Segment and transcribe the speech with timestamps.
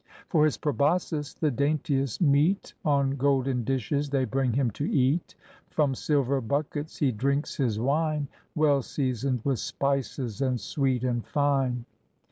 [0.29, 5.35] For his proboscis the daintiest meat On golden dishes they bring him to eat;
[5.69, 8.27] From silver buckets he drinks his wine.
[8.55, 11.85] Well seasoned with spices and sweet and fine.